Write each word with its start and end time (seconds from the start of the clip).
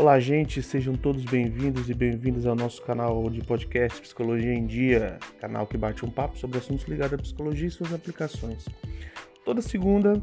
Olá, 0.00 0.18
gente, 0.18 0.62
sejam 0.62 0.94
todos 0.94 1.26
bem-vindos 1.26 1.90
e 1.90 1.92
bem-vindas 1.92 2.46
ao 2.46 2.54
nosso 2.54 2.80
canal 2.80 3.28
de 3.28 3.42
podcast 3.42 4.00
Psicologia 4.00 4.54
em 4.54 4.66
Dia, 4.66 5.18
canal 5.38 5.66
que 5.66 5.76
bate 5.76 6.06
um 6.06 6.10
papo 6.10 6.38
sobre 6.38 6.56
assuntos 6.56 6.86
ligados 6.86 7.12
à 7.12 7.18
psicologia 7.18 7.68
e 7.68 7.70
suas 7.70 7.92
aplicações. 7.92 8.64
Toda 9.44 9.60
segunda 9.60 10.14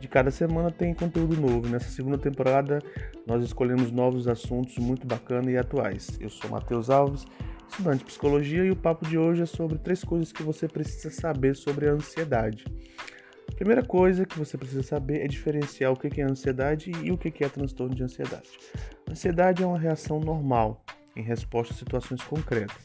de 0.00 0.08
cada 0.08 0.30
semana 0.30 0.70
tem 0.70 0.94
conteúdo 0.94 1.38
novo. 1.38 1.68
Nessa 1.68 1.90
segunda 1.90 2.16
temporada, 2.16 2.78
nós 3.26 3.44
escolhemos 3.44 3.90
novos 3.90 4.26
assuntos 4.26 4.78
muito 4.78 5.06
bacanas 5.06 5.52
e 5.52 5.58
atuais. 5.58 6.16
Eu 6.18 6.30
sou 6.30 6.50
Matheus 6.50 6.88
Alves, 6.88 7.26
estudante 7.68 7.98
de 7.98 8.04
psicologia, 8.06 8.64
e 8.64 8.70
o 8.70 8.76
papo 8.76 9.06
de 9.06 9.18
hoje 9.18 9.42
é 9.42 9.46
sobre 9.46 9.76
três 9.76 10.02
coisas 10.02 10.32
que 10.32 10.42
você 10.42 10.66
precisa 10.66 11.10
saber 11.10 11.54
sobre 11.54 11.90
a 11.90 11.92
ansiedade. 11.92 12.64
Primeira 13.54 13.82
coisa 13.82 14.26
que 14.26 14.38
você 14.38 14.58
precisa 14.58 14.82
saber 14.82 15.22
é 15.22 15.28
diferenciar 15.28 15.92
o 15.92 15.96
que 15.96 16.20
é 16.20 16.24
ansiedade 16.24 16.90
e 17.02 17.12
o 17.12 17.16
que 17.16 17.44
é 17.44 17.48
transtorno 17.48 17.94
de 17.94 18.02
ansiedade. 18.02 18.50
Ansiedade 19.08 19.62
é 19.62 19.66
uma 19.66 19.78
reação 19.78 20.20
normal 20.20 20.84
em 21.14 21.22
resposta 21.22 21.72
a 21.72 21.76
situações 21.76 22.22
concretas, 22.22 22.76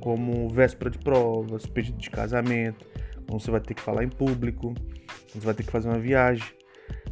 como 0.00 0.48
véspera 0.50 0.90
de 0.90 0.98
provas, 0.98 1.64
pedido 1.64 1.96
de 1.98 2.10
casamento, 2.10 2.86
quando 3.26 3.40
você 3.40 3.50
vai 3.50 3.60
ter 3.60 3.74
que 3.74 3.80
falar 3.80 4.04
em 4.04 4.08
público, 4.08 4.74
quando 4.74 5.40
você 5.40 5.46
vai 5.46 5.54
ter 5.54 5.62
que 5.62 5.70
fazer 5.70 5.88
uma 5.88 5.98
viagem. 5.98 6.46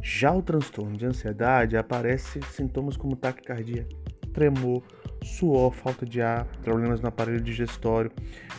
Já 0.01 0.33
o 0.33 0.41
transtorno 0.41 0.95
de 0.95 1.05
ansiedade 1.05 1.75
aparece 1.75 2.39
sintomas 2.51 2.95
como 2.95 3.15
taquicardia, 3.15 3.87
tremor, 4.33 4.83
suor, 5.27 5.73
falta 5.73 6.05
de 6.05 6.21
ar, 6.21 6.45
problemas 6.63 7.01
no 7.01 7.07
aparelho 7.07 7.41
digestório, 7.41 8.11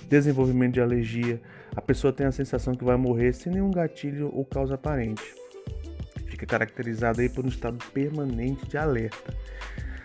desenvolvimento 0.08 0.74
de 0.74 0.80
alergia. 0.80 1.40
A 1.74 1.80
pessoa 1.80 2.12
tem 2.12 2.26
a 2.26 2.32
sensação 2.32 2.74
que 2.74 2.84
vai 2.84 2.96
morrer 2.96 3.32
sem 3.32 3.52
nenhum 3.52 3.70
gatilho 3.70 4.30
ou 4.32 4.44
causa 4.44 4.74
aparente. 4.74 5.22
Fica 6.26 6.46
caracterizada 6.46 7.22
aí 7.22 7.28
por 7.28 7.44
um 7.44 7.48
estado 7.48 7.78
permanente 7.92 8.66
de 8.66 8.76
alerta. 8.76 9.34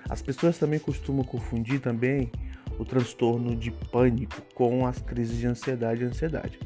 As 0.09 0.21
pessoas 0.21 0.57
também 0.57 0.79
costumam 0.79 1.23
confundir 1.23 1.79
também 1.79 2.31
o 2.79 2.85
transtorno 2.85 3.55
de 3.55 3.71
pânico 3.71 4.41
com 4.55 4.85
as 4.85 4.99
crises 4.99 5.37
de 5.37 5.47
ansiedade 5.47 6.03
e 6.03 6.05
ansiedade. 6.05 6.59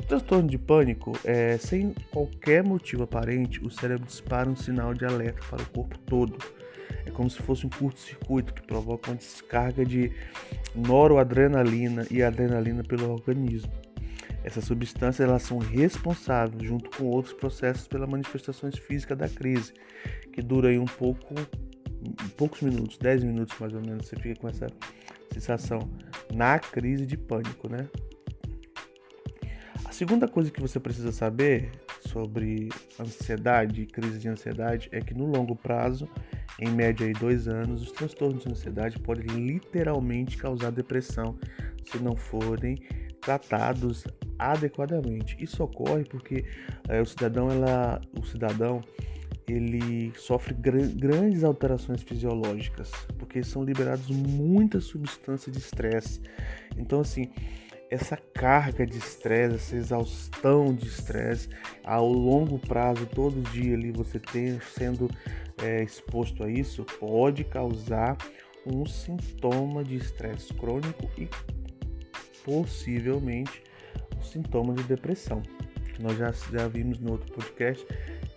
O 0.00 0.02
transtorno 0.04 0.48
de 0.48 0.58
pânico 0.58 1.12
é 1.24 1.56
sem 1.56 1.94
qualquer 2.10 2.64
motivo 2.64 3.04
aparente, 3.04 3.64
o 3.64 3.70
cérebro 3.70 4.06
dispara 4.06 4.48
um 4.48 4.56
sinal 4.56 4.92
de 4.92 5.04
alerta 5.04 5.40
para 5.48 5.62
o 5.62 5.66
corpo 5.66 5.98
todo 5.98 6.36
é 7.06 7.10
como 7.10 7.28
se 7.30 7.40
fosse 7.42 7.66
um 7.66 7.70
curto-circuito 7.70 8.54
que 8.54 8.62
provoca 8.62 9.10
uma 9.10 9.16
descarga 9.16 9.84
de 9.84 10.12
noradrenalina 10.74 12.06
e 12.10 12.22
adrenalina 12.22 12.82
pelo 12.82 13.10
organismo. 13.10 13.72
Essas 14.44 14.64
substâncias 14.64 15.28
elas 15.28 15.42
são 15.42 15.58
responsáveis, 15.58 16.62
junto 16.62 16.90
com 16.96 17.04
outros 17.04 17.34
processos, 17.34 17.86
pelas 17.86 18.08
manifestações 18.08 18.76
físicas 18.76 19.16
da 19.16 19.28
crise, 19.28 19.72
que 20.32 20.42
dura 20.42 20.68
aí 20.68 20.78
um 20.78 20.84
pouco, 20.84 21.34
poucos 22.36 22.60
minutos, 22.62 22.98
10 22.98 23.24
minutos 23.24 23.56
mais 23.58 23.72
ou 23.72 23.80
menos. 23.80 24.08
Você 24.08 24.16
fica 24.16 24.40
com 24.40 24.48
essa 24.48 24.66
sensação 25.32 25.88
na 26.34 26.58
crise 26.58 27.06
de 27.06 27.16
pânico, 27.16 27.68
né? 27.68 27.88
A 29.84 29.92
segunda 29.92 30.26
coisa 30.26 30.50
que 30.50 30.60
você 30.60 30.80
precisa 30.80 31.12
saber 31.12 31.70
sobre 32.08 32.68
ansiedade, 32.98 33.86
crise 33.86 34.18
de 34.18 34.28
ansiedade, 34.28 34.88
é 34.90 35.00
que 35.00 35.14
no 35.14 35.26
longo 35.26 35.54
prazo 35.54 36.08
em 36.58 36.70
média 36.70 37.06
aí 37.06 37.12
dois 37.12 37.48
anos, 37.48 37.82
os 37.82 37.92
transtornos 37.92 38.44
de 38.44 38.50
ansiedade 38.50 38.98
podem 38.98 39.26
literalmente 39.26 40.36
causar 40.36 40.70
depressão 40.70 41.38
se 41.84 41.98
não 41.98 42.14
forem 42.14 42.76
tratados 43.20 44.04
adequadamente. 44.38 45.36
Isso 45.40 45.62
ocorre 45.62 46.04
porque 46.04 46.44
é, 46.88 47.00
o 47.00 47.06
cidadão, 47.06 47.50
ela, 47.50 48.00
o 48.18 48.24
cidadão, 48.24 48.82
ele 49.48 50.12
sofre 50.16 50.54
gr 50.54 50.78
grandes 50.96 51.44
alterações 51.44 52.02
fisiológicas, 52.02 52.90
porque 53.18 53.42
são 53.42 53.64
liberadas 53.64 54.08
muitas 54.08 54.84
substâncias 54.84 55.54
de 55.54 55.62
estresse. 55.62 56.20
Então, 56.76 57.00
assim, 57.00 57.30
essa 57.92 58.16
carga 58.16 58.86
de 58.86 58.96
estresse, 58.96 59.54
essa 59.54 59.76
exaustão 59.76 60.74
de 60.74 60.86
estresse, 60.86 61.50
ao 61.84 62.10
longo 62.10 62.58
prazo, 62.58 63.04
todo 63.04 63.42
dia 63.50 63.74
ali 63.74 63.92
você 63.92 64.18
tem 64.18 64.58
sendo 64.60 65.10
é, 65.62 65.82
exposto 65.82 66.42
a 66.42 66.50
isso, 66.50 66.84
pode 66.98 67.44
causar 67.44 68.16
um 68.66 68.86
sintoma 68.86 69.84
de 69.84 69.96
estresse 69.96 70.54
crônico 70.54 71.10
e 71.18 71.28
possivelmente 72.42 73.62
um 74.16 74.22
sintoma 74.22 74.72
de 74.72 74.84
depressão. 74.84 75.42
Nós 76.00 76.16
já, 76.16 76.32
já 76.50 76.66
vimos 76.68 76.98
no 76.98 77.12
outro 77.12 77.30
podcast 77.34 77.86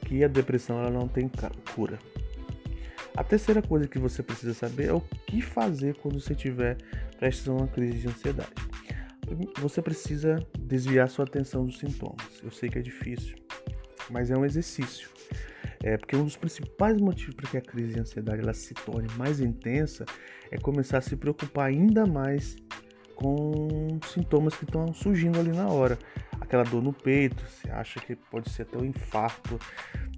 que 0.05 0.22
a 0.22 0.27
depressão 0.27 0.81
ela 0.81 0.91
não 0.91 1.07
tem 1.07 1.31
cura. 1.73 1.97
A 3.16 3.23
terceira 3.23 3.61
coisa 3.61 3.87
que 3.87 3.97
você 3.97 4.22
precisa 4.22 4.53
saber 4.53 4.89
é 4.89 4.93
o 4.93 4.99
que 4.99 5.41
fazer 5.41 5.95
quando 5.95 6.19
você 6.19 6.35
tiver 6.35 6.75
prestes 7.17 7.47
a 7.47 7.53
uma 7.53 7.67
crise 7.67 7.99
de 7.99 8.09
ansiedade. 8.09 8.75
Você 9.59 9.81
precisa 9.81 10.40
desviar 10.59 11.09
sua 11.09 11.25
atenção 11.25 11.66
dos 11.66 11.80
sintomas. 11.80 12.41
Eu 12.44 12.52
sei 12.52 12.69
que 12.69 12.78
é 12.78 12.81
difícil, 12.81 13.36
mas 14.09 14.30
é 14.31 14.38
um 14.38 14.46
exercício. 14.46 15.09
É 15.84 15.97
porque 15.97 16.16
um 16.16 16.24
dos 16.24 16.36
principais 16.36 17.00
motivos 17.00 17.35
para 17.35 17.50
que 17.50 17.58
a 17.58 17.62
crise 17.62 17.94
de 17.94 18.00
ansiedade 18.00 18.41
ela 18.41 18.53
se 18.53 18.74
torne 18.74 19.08
mais 19.18 19.40
intensa 19.40 20.06
é 20.50 20.58
começar 20.58 20.97
a 20.97 21.02
se 21.02 21.16
preocupar 21.16 21.68
ainda 21.68 22.06
mais 22.06 22.56
com 23.16 24.00
sintomas 24.08 24.56
que 24.56 24.66
estão 24.66 24.94
surgindo 24.94 25.40
ali 25.40 25.52
na 25.52 25.68
hora. 25.68 25.97
Aquela 26.40 26.64
dor 26.64 26.81
no 26.81 26.94
peito, 26.94 27.44
você 27.47 27.69
acha 27.72 28.00
que 28.00 28.16
pode 28.16 28.50
ser 28.50 28.64
até 28.64 28.78
um 28.78 28.85
infarto, 28.85 29.59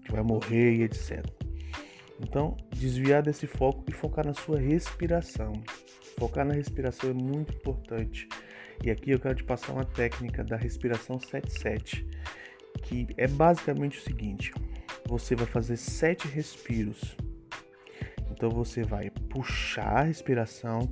que 0.04 0.12
vai 0.12 0.24
morrer 0.24 0.76
e 0.76 0.84
etc. 0.84 1.26
Então, 2.20 2.58
desviar 2.72 3.22
desse 3.22 3.46
foco 3.46 3.84
e 3.88 3.92
focar 3.92 4.26
na 4.26 4.34
sua 4.34 4.60
respiração. 4.60 5.54
Focar 6.18 6.46
na 6.46 6.54
respiração 6.54 7.12
é 7.12 7.14
muito 7.14 7.54
importante. 7.54 8.28
E 8.84 8.92
aqui 8.92 9.12
eu 9.12 9.20
quero 9.20 9.36
te 9.36 9.44
passar 9.44 9.74
uma 9.74 9.86
técnica 9.86 10.44
da 10.44 10.56
respiração 10.56 11.20
77, 11.20 12.08
que 12.84 13.08
é 13.18 13.28
basicamente 13.28 13.98
o 13.98 14.02
seguinte: 14.02 14.54
você 15.06 15.36
vai 15.36 15.48
fazer 15.48 15.78
sete 15.78 16.28
respiros. 16.28 17.16
Então 18.32 18.52
você 18.52 18.84
vai 18.84 19.10
puxar 19.10 19.98
a 19.98 20.04
respiração, 20.04 20.88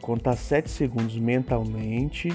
contar 0.00 0.36
7 0.36 0.70
segundos 0.70 1.18
mentalmente, 1.18 2.28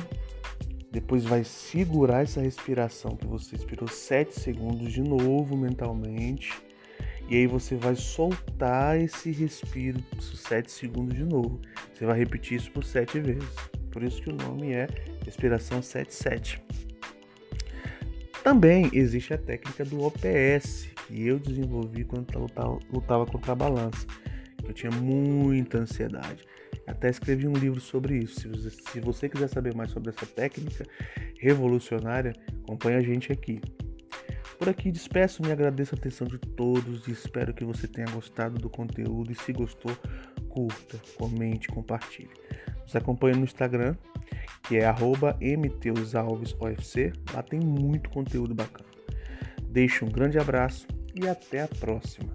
depois 0.91 1.24
vai 1.24 1.46
segurar 1.46 2.24
essa 2.24 2.41
respiração 2.41 3.16
que 3.16 3.25
você 3.25 3.56
expirou 3.56 3.88
7 3.88 4.38
segundos 4.38 4.91
de 4.91 5.02
novo 5.02 5.56
mentalmente. 5.56 6.52
E 7.31 7.38
aí 7.38 7.47
você 7.47 7.78
vai 7.78 7.96
soltar 7.96 9.00
esse 9.00 9.31
respiro 9.31 10.02
por 10.02 10.22
7 10.22 10.69
segundos 10.69 11.16
de 11.16 11.24
novo. 11.24 11.62
Você 11.94 12.06
vai 12.06 12.19
repetir 12.19 12.58
isso 12.58 12.69
por 12.74 12.84
7 12.84 13.22
vezes. 13.22 13.50
Por 13.90 14.03
isso 14.03 14.22
que 14.22 14.30
o 14.30 14.36
nome 14.36 14.74
é 14.74 14.86
respiração 15.24 15.81
77. 15.81 16.62
Também 18.44 18.90
existe 18.91 19.34
a 19.34 19.38
técnica 19.38 19.86
do 19.86 20.03
OPS, 20.03 20.90
que 21.08 21.25
eu 21.25 21.40
desenvolvi 21.40 22.03
quando 22.03 22.38
lutava, 22.38 22.80
lutava 22.91 23.25
contra 23.25 23.53
a 23.53 23.56
balança. 23.56 24.06
Eu 24.68 24.74
tinha 24.74 24.91
muita 24.91 25.78
ansiedade. 25.78 26.44
Até 26.86 27.09
escrevi 27.09 27.47
um 27.47 27.53
livro 27.53 27.80
sobre 27.80 28.18
isso. 28.18 28.41
Se 28.41 28.47
você, 28.50 28.70
se 28.70 29.00
você 29.00 29.30
quiser 29.30 29.47
saber 29.47 29.74
mais 29.74 29.90
sobre 29.91 30.09
essa 30.09 30.25
técnica 30.25 30.86
revolucionária, 31.40 32.34
acompanhe 32.66 32.97
a 32.97 33.02
gente 33.02 33.31
aqui. 33.31 33.62
Por 34.62 34.70
aqui 34.70 34.92
despeço, 34.92 35.42
me 35.42 35.52
agradeço 35.52 35.96
a 35.96 35.98
atenção 35.98 36.28
de 36.28 36.38
todos 36.38 37.08
e 37.08 37.12
espero 37.12 37.52
que 37.52 37.66
você 37.66 37.88
tenha 37.88 38.06
gostado 38.12 38.60
do 38.60 38.70
conteúdo 38.70 39.32
e 39.32 39.36
se 39.36 39.52
gostou, 39.52 39.92
curta, 40.50 41.02
comente, 41.18 41.68
compartilhe. 41.68 42.30
Nos 42.84 42.96
acompanhe 42.96 43.36
no 43.36 43.44
Instagram, 43.44 43.96
que 44.62 44.78
é 44.78 44.86
mteusalvesofc. 45.58 47.12
Lá 47.34 47.41
tem 47.41 47.59
muito 47.59 48.12
conteúdo 48.12 48.53
bacana. 48.53 48.88
Deixo 49.64 50.06
um 50.06 50.09
grande 50.09 50.38
abraço 50.38 50.85
e 51.16 51.28
até 51.28 51.64
a 51.64 51.68
próxima. 51.68 52.32